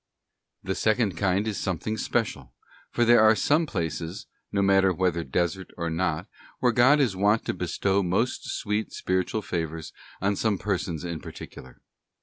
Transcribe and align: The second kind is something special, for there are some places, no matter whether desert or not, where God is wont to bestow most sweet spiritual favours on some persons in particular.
The 0.63 0.73
second 0.73 1.15
kind 1.15 1.47
is 1.47 1.59
something 1.59 1.95
special, 1.95 2.55
for 2.89 3.05
there 3.05 3.21
are 3.21 3.35
some 3.35 3.67
places, 3.67 4.25
no 4.51 4.63
matter 4.63 4.91
whether 4.91 5.23
desert 5.23 5.69
or 5.77 5.91
not, 5.91 6.27
where 6.57 6.71
God 6.71 6.99
is 6.99 7.15
wont 7.15 7.45
to 7.45 7.53
bestow 7.53 8.01
most 8.01 8.45
sweet 8.49 8.91
spiritual 8.93 9.43
favours 9.43 9.93
on 10.19 10.35
some 10.35 10.57
persons 10.57 11.03
in 11.05 11.19
particular. 11.19 11.83